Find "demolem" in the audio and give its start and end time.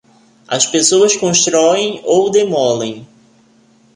2.31-3.07